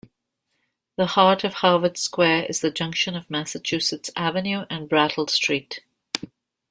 The 0.97 1.05
heart 1.05 1.43
of 1.43 1.53
Harvard 1.53 1.95
Square 1.95 2.45
is 2.45 2.61
the 2.61 2.71
junction 2.71 3.15
of 3.15 3.29
Massachusetts 3.29 4.09
Avenue 4.15 4.65
and 4.67 4.89
Brattle 4.89 5.27
Street. 5.27 5.81